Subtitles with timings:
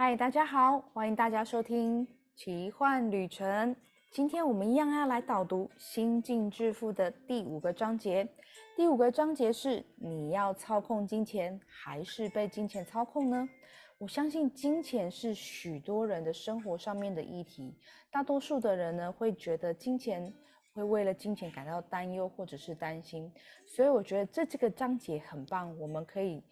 [0.00, 2.06] 嗨，大家好，欢迎大家收听
[2.36, 3.74] 奇幻旅程。
[4.12, 8.28] 今天我们一样要来导读《心境致富》的第五个章节。
[8.76, 13.48] 第五个章节是：你要操控金钱，还是被金钱操控呢？
[13.98, 17.76] 我相信金钱是许多人的生活上面的议题。
[18.08, 20.32] 大多数的人呢，会觉得金钱
[20.74, 23.32] 会为了金钱感到担忧或者是担心。
[23.66, 26.44] 所以我觉得这这个章节很棒，我们可以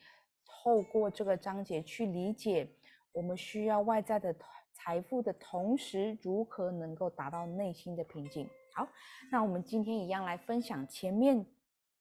[0.45, 2.69] 透过这个章节去理解。
[3.17, 4.37] 我们需要外在的
[4.75, 8.47] 财富的同时，如何能够达到内心的平静？
[8.75, 8.87] 好，
[9.33, 11.47] 那我们今天一样来分享前面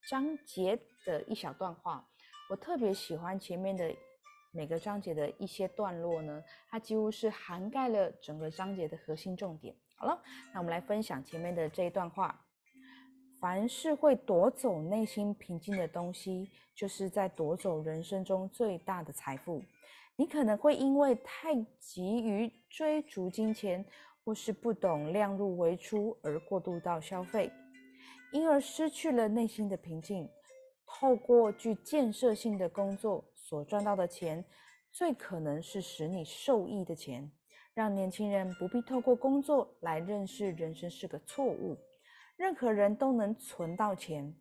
[0.09, 2.05] 章节的一小段话。
[2.49, 3.89] 我特别喜欢前面的
[4.51, 9.73] 每个章节的一些段落呢，它几乎是涵盖了整个章节的核心重点。
[9.95, 10.21] 好了，
[10.53, 12.45] 那我们来分享前面的这一段话：
[13.39, 19.63] 凡是会夺走内心平静的东西，就是在夺走人生中最大的财富。
[20.17, 23.85] 你可能会因为太急于追逐金钱，
[24.23, 27.51] 或是不懂量入为出而过度到消费，
[28.31, 30.29] 因而失去了内心的平静。
[30.85, 34.45] 透过具建设性的工作所赚到的钱，
[34.91, 37.29] 最可能是使你受益的钱。
[37.73, 41.77] 让年轻人不必透过工作来认识人生是个错误。
[42.37, 44.33] 任何人都能存到钱，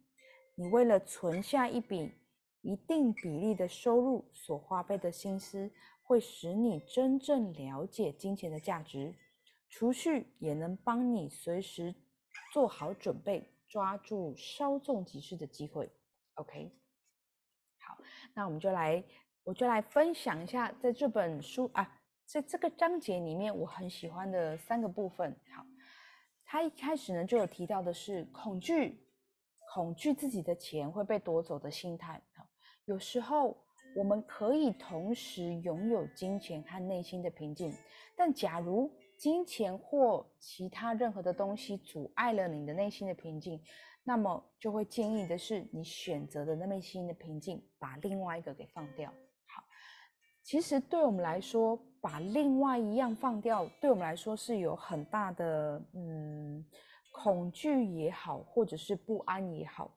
[0.55, 2.13] 你为了存下一笔。
[2.65, 5.71] 一定比例的收入所花费的心思，
[6.03, 9.15] 会使你真正了解金钱的价值。
[9.69, 11.95] 储蓄也能帮你随时
[12.55, 15.91] 做好准备，抓住稍纵即逝的机会。
[16.37, 16.73] OK，
[17.81, 17.99] 好，
[18.33, 19.05] 那我们就来，
[19.43, 25.37] 我就来分享一下，在这本书啊，在这个章节里面，我很喜欢的三个部分。
[25.55, 25.67] 好，
[26.47, 29.07] 他一开始呢就有提到的是恐惧，
[29.75, 32.23] 恐惧自己的钱会被夺走的心态。
[32.87, 33.57] 有时候
[33.97, 37.73] 我们可以同时拥有金钱和内心的平静，
[38.15, 43.63] 但假如金钱或其他任何的东西阻碍了你的内心的平静，
[44.03, 49.11] 那么就会建议的是你选择的那内心的平静，把另外一个给放掉。
[49.47, 49.65] 好，
[50.43, 56.63] 其实对我们来说，把另外一样放掉，对我们来说是有很大的嗯
[57.13, 59.97] 恐惧也好，或者是不安也好，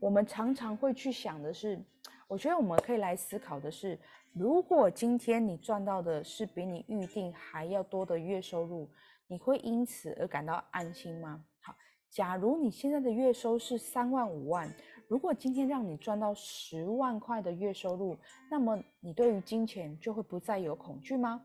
[0.00, 1.80] 我们常常会去想的是。
[2.28, 3.98] 我觉得我们可以来思考的是，
[4.32, 8.88] 如果今天你赚到的是比你预定还要多的月收入，
[9.26, 11.44] 你会因此而感到安心吗？
[11.60, 11.74] 好，
[12.10, 14.72] 假如你现在的月收是三万五万，
[15.08, 18.16] 如果今天让你赚到十万块的月收入，
[18.50, 21.42] 那么你对于金钱就会不再有恐惧吗？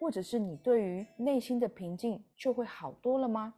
[0.00, 3.54] 或者是你对于内心的平静就会好多了吗？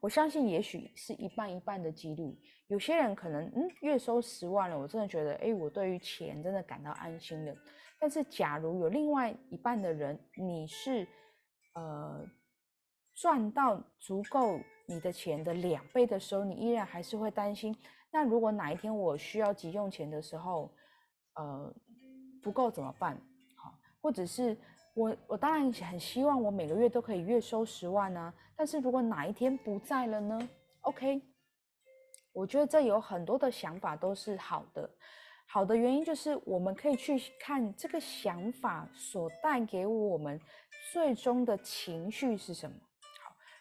[0.00, 2.36] 我相信也许是一半一半的几率。
[2.68, 7.54] 有些人可能，嗯，月收十万了，我真的觉得，哎，我对于钱真的感到安心了。
[7.98, 11.06] 但是，假如有另外一半的人，你是，
[11.74, 12.26] 呃，
[13.14, 17.76] 赚到足够你的钱的两倍的时候，你依然还是会担心。
[18.10, 20.72] 那如果哪一天我需要急用钱的时候，
[21.34, 21.74] 呃，
[22.42, 23.20] 不够怎么办？
[23.56, 24.56] 好，或者是
[25.00, 28.32] 我，我当然很希望我每个月都可以月收十万啊。
[28.54, 30.38] 但是如果哪一天不在了呢
[30.82, 31.22] ？OK。
[32.32, 34.88] 我觉得这有很多的想法都是好的，
[35.46, 40.40] 好的原因就是我们可以去看这个想法所带给我们
[40.92, 42.76] 最终的情绪是什么。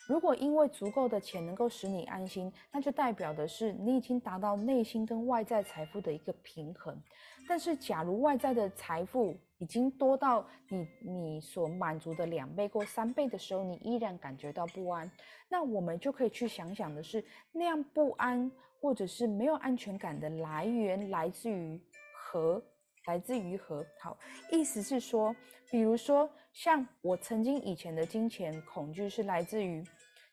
[0.09, 6.99] 如果因为足够的钱能够使你安心，那就代表的是你已经达到内心跟外在财富的一个平衡。
[7.47, 15.09] 但是，假如外在的财富已经多到你你所满足的两倍或三倍的时候，你依然感觉到不安，
[15.47, 21.79] 那我们就可以去想想的是，那样不安或者是没有安全感的来源来自于
[22.15, 22.59] 何？
[23.05, 23.85] 来自于何？
[23.99, 24.17] 好，
[24.51, 25.35] 意思是说，
[25.69, 29.83] 比如说像我曾经以前的金钱恐惧是来自于，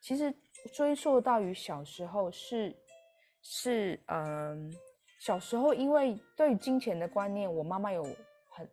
[0.01, 0.34] 其实
[0.75, 2.77] 追溯到于小时候是
[3.43, 4.73] 是嗯。
[5.19, 8.05] 小时候，因为对金钱的观念，我妈妈有
[8.51, 8.71] 很，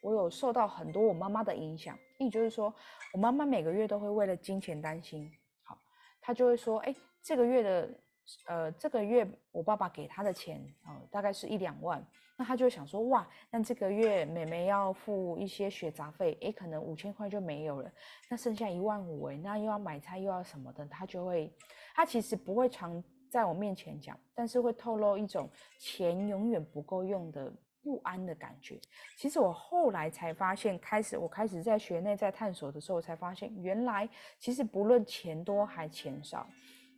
[0.00, 1.96] 我有受到很多我妈妈的影响。
[2.18, 2.74] 意就是说，
[3.12, 5.30] 我妈妈每个月都会为了金钱担心。
[5.62, 5.78] 好，
[6.22, 8.00] 她就会说：“哎，这个月的，
[8.46, 12.04] 呃，这个月我爸爸给他的钱，哦，大概是一两万。
[12.36, 17.90] 那他就想说：哇，那这个月妹妹要付一些学杂费，哎，可能五千块就没有了。
[18.30, 21.52] 那剩下一万五，哎，那又要买菜又要什么的，他就会，
[21.94, 27.52] 他其实不会常。”在我面前讲，但是会透露一种钱永远不够用的
[27.82, 28.80] 不安的感觉。
[29.18, 34.08] 其实我后来才发现，开始我开始在学内在探索的时候，才发现原来
[34.38, 36.48] 其实不论钱多还钱少，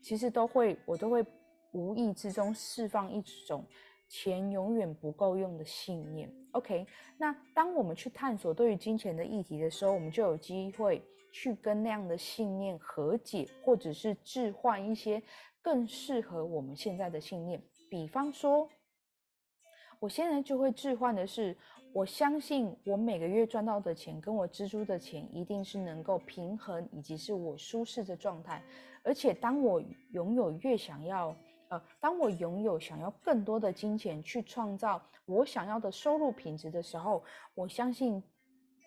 [0.00, 1.24] 其实都会我都会
[1.72, 3.64] 无意之中释放一种
[4.08, 6.32] 钱永远不够用的信念。
[6.52, 6.86] OK，
[7.16, 11.00] 那当我们去探索对于金钱的议题的时候，我们就有机会
[11.32, 15.22] 去跟那样的信念和解，或者是置换一些
[15.62, 17.62] 更适合我们现在的信念。
[17.88, 18.68] 比方说，
[20.00, 21.56] 我现在就会置换的是，
[21.92, 28.62] 我相信我每个月赚到的钱跟我支出的钱一定是能够平衡，以及是我舒适的状态。
[29.02, 29.82] 而且，当我
[30.12, 31.34] 拥有越想要。
[31.70, 37.22] 呃，当我拥有想要更多的金钱去创造我想要的收入品质的时候，
[37.54, 38.20] 我相信，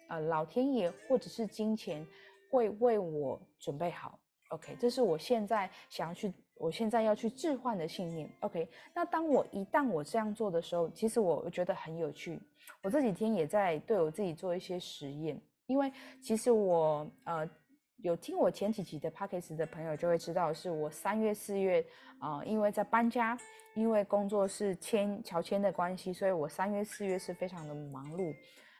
[0.09, 2.05] 呃，老天爷或者是金钱
[2.51, 4.19] 会为我准备好。
[4.49, 6.33] OK，这是我现在想要去，
[6.63, 8.29] 我现在要去置换的信念。
[8.39, 12.39] OK，那当我一旦我这样做的时候，其实我觉得很有趣。
[12.81, 17.49] 我这几天也在对我自己做一些实验，因为其实我呃。
[17.97, 21.85] 有听我前几集的 p o c k e 的朋友就会知道，是我三月、四月
[22.19, 23.37] 啊，因为在搬家，
[23.75, 28.35] 因为工作是签乔迁的关系，所以我三月、四月是非常的忙碌。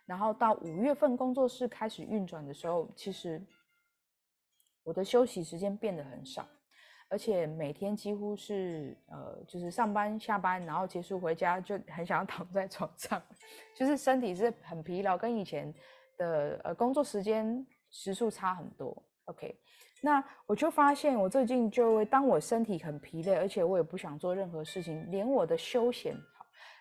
[0.06, 3.42] 然后到五月份工作室开始运转的时候，其实
[4.84, 6.46] 我的休息时间变得很少，
[7.14, 13.22] 而且每天几乎是呃，就是上班、下班，然后结束回家就很想要躺在床上，
[13.78, 15.72] 就是身体是很疲劳，跟以前
[16.18, 19.00] 的呃工作时间时数差很多。
[19.26, 19.56] OK，
[20.02, 26.18] 那我就发现，我最近就会，当我身体很疲累，而且我也不想做任何事情，连我的休闲，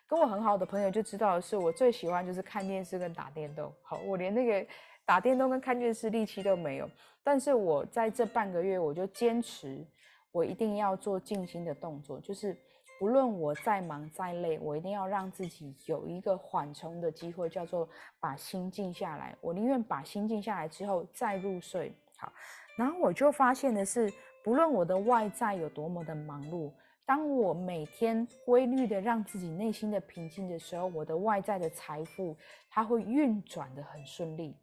[0.06, 3.70] 跟我很好的朋友就知道，是我最喜欢就是看电视跟打电动。
[3.82, 4.66] 好，我连那个
[5.04, 6.90] 打电动跟看电视力气都没有，
[7.22, 9.86] 但是我在这半个月，我就坚持，
[10.32, 12.56] 我一定要做静心的动作，就是
[12.98, 17.88] 不论我再忙再累，我一定要让自己有一个缓冲的机会，叫做
[18.18, 19.36] 把心静下来。
[19.40, 21.92] 我宁愿把心静下来之后再入睡。
[22.16, 22.32] 好，
[22.76, 24.12] 然后我就发现的是，
[24.42, 26.72] 不论我的外在有多么的忙碌，
[27.04, 32.36] 当我每天规律的让自己内心的平静的时候，我的外在的财富
[32.70, 34.56] 它会运转的很顺利。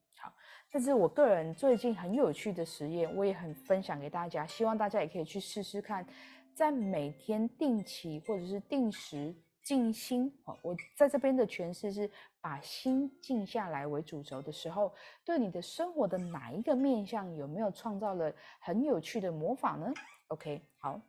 [0.71, 6.05] 这是我个人最近很有趣的实验，我也很分享给大家，希望大家也可以去试试看，
[6.53, 9.35] 在每天定期或者是定时。
[9.61, 10.33] 静心，
[10.63, 12.09] 我在这边的诠释是
[12.41, 14.91] 把心静下来为主轴的时候，
[15.23, 19.93] 对你的生活的哪一个面向有没有创造了很有趣的魔法呢
[20.29, 20.99] ？OK，好，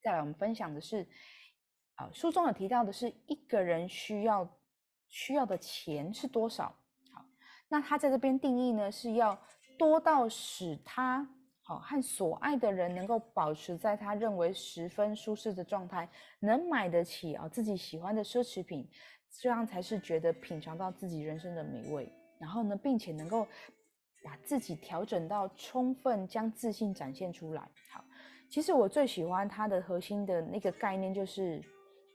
[0.00, 1.06] 再来我们分享的是，
[1.96, 4.48] 啊，书中有提到的是一个人需要
[5.08, 6.74] 需要的钱是多少？
[7.68, 9.38] 那他在这边定义呢是要
[9.78, 11.28] 多到使他。
[11.62, 16.08] 好，和所爱的人能够保持在他认为十分舒适的状态，
[16.40, 18.88] 能买得起啊自己喜欢的奢侈品，
[19.38, 22.10] 这样才是觉得品尝到自己人生的美味。
[22.40, 23.46] 然后呢，并且能够
[24.24, 27.60] 把自己调整到充分将自信展现出来。
[27.92, 28.02] 好，
[28.48, 31.62] 其实我最喜欢它的核心的那个概念就是，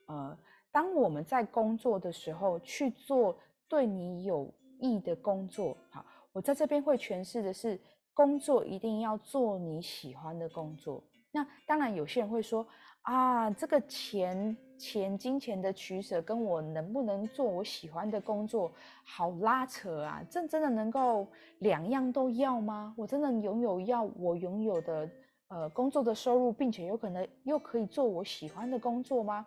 [0.08, 0.36] 呃，
[0.72, 5.78] 当我们在工作的时候去做对你有意的工作。
[5.90, 7.80] 好，我在这边会诠释的是。
[8.16, 11.04] 工作一定要做你喜欢的工作。
[11.31, 12.64] 那当然，有些人会说
[13.02, 18.72] 啊，这个钱钱金钱的取舍跟我能不能做我喜欢的工作
[19.04, 20.24] 好拉扯啊？
[20.30, 21.28] 这真的能够
[21.58, 22.94] 两样都要吗？
[22.96, 25.10] 我真的拥有要我拥有的
[25.48, 29.44] 呃工作的收入，并且有可能又可以做我喜欢的工作吗？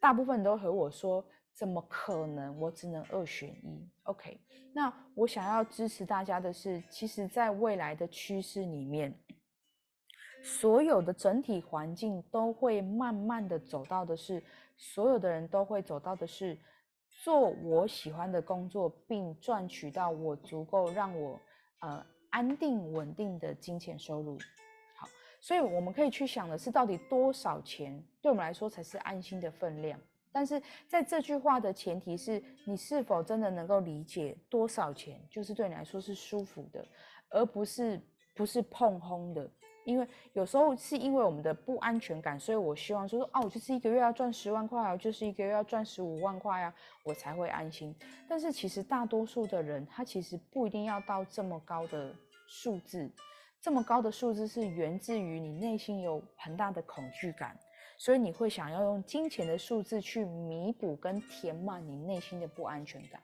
[0.00, 1.22] 大部分都和我说。
[1.60, 2.58] 怎么可能？
[2.58, 3.86] 我只能二选一。
[4.04, 4.40] OK，
[4.72, 9.14] 那我想要支持大家的是，其实，在未来的趋势里面，
[10.42, 14.42] 所有的整体环境都会慢慢的走到的是，
[14.78, 16.58] 所有的人都会走到的是，
[17.22, 21.38] 做我喜欢的工作，并赚取到我足够让我
[21.80, 24.38] 呃安定稳定的金钱收入。
[24.96, 25.06] 好，
[25.42, 30.00] 所以我们可以去想的是，到底多少钱对我们来说才是安心的分量？
[30.32, 36.86] 但是在这句话的前提是你是否真的能够理解多少钱就是对你来说是舒服的，
[37.30, 38.00] 而不是
[38.34, 39.50] 不是碰轰的。
[39.86, 46.72] 因为有时候是因为我们的不安全感，所以我希望说说啊，我就是一个月要赚十万块啊，就是一个月要赚十五万块啊，
[47.02, 47.92] 我才会安心。
[48.28, 52.14] 但是其实大多数的人，他其实不一定要到这么高的
[52.46, 53.10] 数字，
[53.60, 57.58] 这么高的数字是源自于你内心有很大的恐惧感。
[58.00, 63.22] 所以你会想要用金钱的数字去弥补跟填满你内心的不安全感，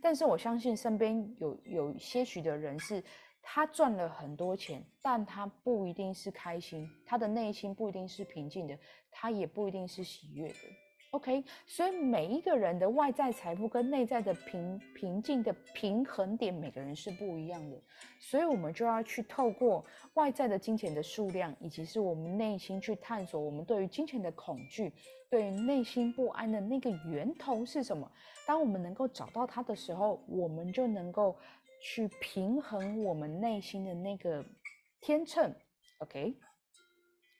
[0.00, 3.02] 但是我相信身边有有些许的人是，
[3.42, 8.78] 他赚了很多钱，但他不一定是开心，他的内心不一定是平静的，
[9.10, 10.54] 他也不一定是喜悦的。
[11.12, 17.78] OK，所以每一个人的外在财富跟内在的平平静的平衡点，每个人是不一样的，
[18.18, 24.90] 所以我们就要去透过外在的金钱的数量，以及是我们内心去探索我们对于金钱的恐惧，
[25.28, 28.10] 对于内心不安的那个源头是什么。
[28.46, 31.36] 当我们能够找到它的时候，我们就能够
[31.82, 34.42] 去平衡我们内心的那个
[34.98, 35.54] 天秤。
[35.98, 36.34] OK，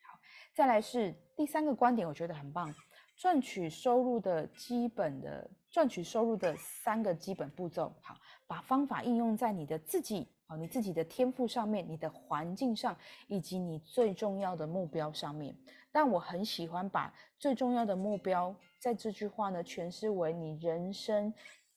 [0.03, 0.19] 好，
[0.53, 2.71] 再来是第三个观点，我觉得很棒。
[3.15, 8.15] 赚取收入的基本的赚取收入的三个基本步骤，好，
[8.47, 15.55] 把方法应用在你的自己啊，你自己的天赋上面，你的环境上，以及你最重要的目标上面。
[15.91, 21.31] 但我很喜欢把最重要的目标在这句话呢诠释为你人生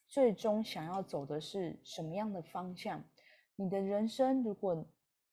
[0.08, 3.02] 最终想要走的是什么样的方向。
[3.56, 4.86] 你的人生如果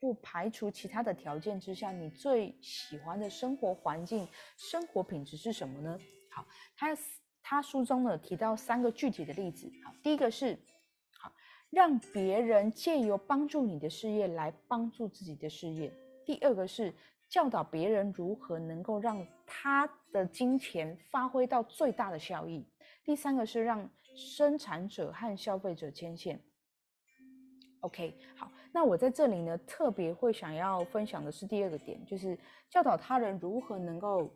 [0.04, 5.98] 不排除其他的条件之下，你最喜欢的生活环境、生活品质是什么呢？
[6.30, 6.46] 好，
[6.76, 6.90] 他
[7.42, 9.72] 他书中呢提到三个具体的例子。
[9.82, 10.60] 好，第一个是
[11.18, 11.32] 好
[11.70, 15.90] 让别人借由帮助你的事业来帮助自己的事业；
[16.26, 16.94] 第二个是
[17.30, 22.66] 教导别人如何能够让他的金钱发挥到最大的效益；
[23.06, 26.42] 第三个是让生产者和消费者牵线。
[27.84, 28.50] OK，好。
[28.76, 32.36] 那我在这里呢，特别会想要分享的是第二个点，就是
[32.72, 34.28] 教导他人如何能够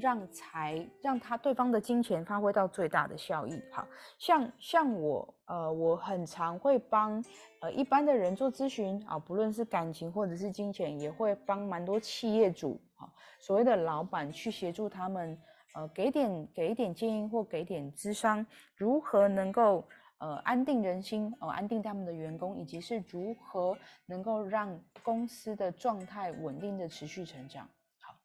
[0.00, 3.62] 让财让他对方的金钱发挥到最大的效益。
[3.70, 3.86] 好
[4.18, 7.22] 像像我，呃，我很常会帮
[7.60, 13.06] 呃一般的人做咨询啊，不论是感情或者是金钱，也会帮蛮多企业主啊，
[13.38, 15.38] 所谓的老板去协助他们，
[15.76, 18.44] 呃，给点给一点建议或给点智商，
[18.74, 19.86] 如何能够。
[20.24, 23.76] 呃，安定人心，哦，安定他们的员工，以及是如何
[24.06, 27.68] 能够让公司的状态稳定的持续成长。
[28.00, 28.16] 好，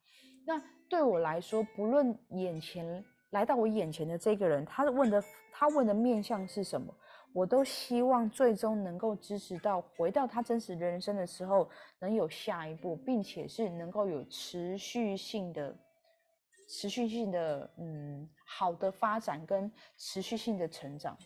[0.46, 6.96] 那对我来说，不论眼前来到我眼前的这个人，他问的他问的面向是什么，
[7.34, 15.75] 我都希望最终能够支持到回到他真实人生的时候，能有下一步，并且是能够有持续性的、
[16.70, 21.18] 持续性的，嗯，好的发展跟持续性的成长。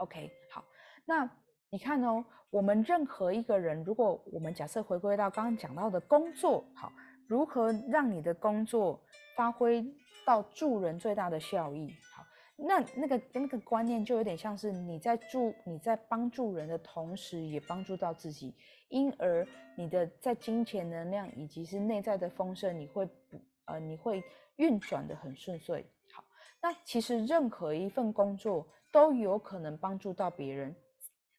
[0.00, 0.64] OK，好，
[1.04, 1.30] 那
[1.68, 6.90] 你看哦，我们任何一个人，如果我们假设回归到刚刚讲到的工作，好，
[7.26, 8.98] 如何让你的工作
[9.36, 9.84] 发挥
[10.24, 11.94] 到助人最大的效益？
[12.16, 12.24] 好，
[12.56, 18.54] 那那个那个观念就有点像是你在助你在帮助人的同时，也帮助到自己，
[18.88, 24.24] 因而你的在金钱能量以及是内在的丰盛，你会不呃你会
[24.56, 25.84] 运转的很顺遂。
[26.10, 26.24] 好，
[26.62, 28.66] 那其实任何一份工作。
[28.92, 30.74] 都有可能帮助到别人，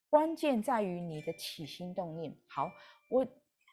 [0.10, 2.36] 关键在于你的起心动念。
[2.48, 2.72] 好，
[3.10, 3.26] 我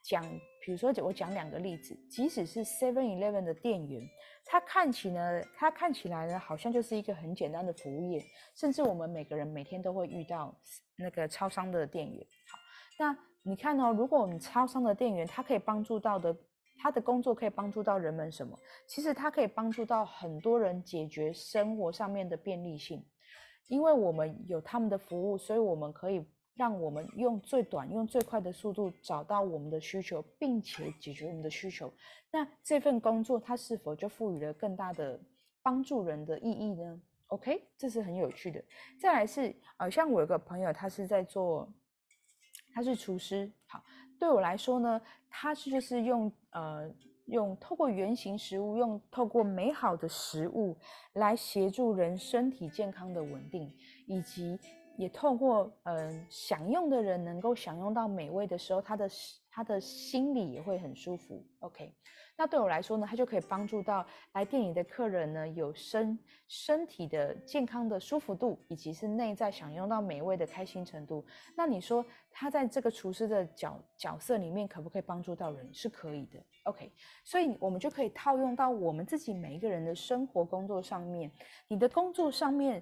[0.05, 0.23] 讲，
[0.65, 4.09] 比如说我讲两个例子，即使是 Seven Eleven 的店员，
[4.45, 10.57] 他看起呢，他看起来呢，好像就是一个很简单的服务业，甚至我们每个人每天都会遇到
[10.97, 12.27] 那个超商的店员。
[12.51, 12.59] 好，
[12.99, 16.35] 那你看哦，如果我们超商的店员，他可以帮助到的，
[16.81, 18.59] 他的工作可以帮助到人们什么？
[18.87, 23.05] 其实他可以帮助到很多人解决生活上面的便利性。
[23.69, 31.93] 因为我们有他们的服务，所以我们可以让我们用最短、用最快的速度找到我们的需求，并且解决我们的需求。
[32.31, 35.21] 那这份工作它是否就赋予了更大的
[35.63, 38.63] 帮助人的意义呢？OK，这是很有趣的。
[39.01, 41.73] 再来是，呃，像我有个朋友，他是在做，
[42.75, 43.51] 他是厨师。
[43.67, 43.83] 好，
[44.19, 46.93] 对我来说呢，他是就是用呃。
[47.29, 50.77] 用透过原型食物，用透过美好的食物
[51.13, 53.73] 来协助人身体健康的稳定，
[54.07, 54.59] 以及
[54.97, 59.09] 也透过嗯享用的人能够享用到美味的时候，他的
[59.51, 61.45] 他的心里也会很舒服。
[61.61, 61.95] OK。
[62.39, 66.17] 那对我来说呢，它就可以帮助到来店里的客人呢，有身
[66.47, 71.25] 身体的健康的舒服度，以及是内在享用到美味的开心程度。
[71.57, 75.69] 那你说他在这个厨师的角角色里面，可不可以帮助到人？
[75.75, 76.39] 是可以的。
[76.63, 76.93] OK，
[77.25, 81.29] 所以我们就可以套用到我们自己每一个人的生活工作上面。
[81.67, 82.81] 你的工作上面，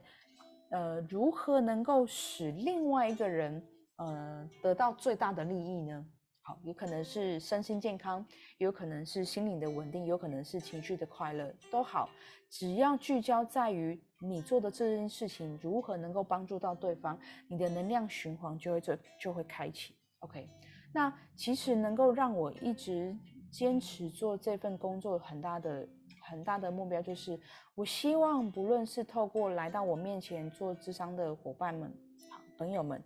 [0.68, 6.06] 呃，如何能够使另外一个人，呃，得到最大的利益呢？
[6.46, 8.24] 好，有可能是身心健康，
[8.58, 12.08] 有可能是心灵的稳定，有可能是情绪的快乐，都好。
[12.48, 19.96] 只要聚焦在于你做的这件事情如何能够帮助到对方，你的能量循环就会就就会开启。
[20.20, 20.48] OK，
[20.92, 23.12] 那其实能够让我一直
[23.50, 25.88] 坚持做这份工作，很大的
[26.22, 27.36] 很大的目标就是，
[27.74, 31.92] 我希望不论是透过来到我面前做智商的伙伴们、
[32.56, 33.02] 朋友们，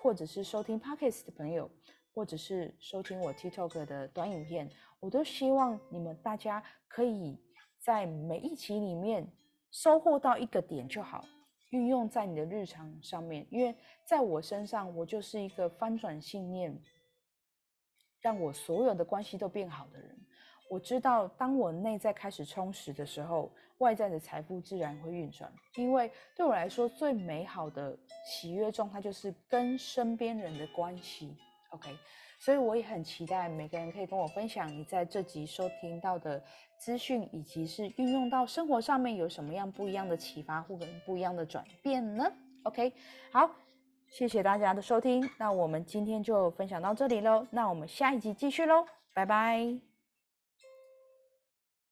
[0.00, 1.68] 或者是收听 Pockets 的朋友。
[2.16, 4.70] 或者是收听我 TikTok 的短影片，
[5.00, 7.38] 我都希望你们大家可以
[7.78, 9.30] 在每一期里面
[9.70, 11.22] 收获到一个点就好，
[11.72, 13.46] 运用在你的日常上面。
[13.50, 16.74] 因为在我身上，我就是一个翻转信念，
[18.22, 20.18] 让我所有的关系都变好的人。
[20.70, 25.52] 我知道，当我内在开始充实的时候，外在的财富自然会运转。
[25.74, 27.94] 因为对我来说，最美好的
[28.24, 31.36] 喜悦状态就是跟身边人的关系。
[31.70, 31.90] OK，
[32.38, 36.42] 所以我也很期待每个人可以跟我分享你在这集收听到的
[36.78, 42.32] 资讯，以及是运用到生活上面有什么样不一样的启发或者不一样的转变呢
[42.62, 42.92] ？OK，
[43.32, 43.50] 好，
[44.08, 49.95] 谢谢大家的收听，那我们今天就分享到这里喽，那我们下一集继续喽，拜拜。